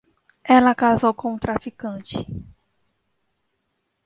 [0.43, 2.17] Ela casou com um traficante.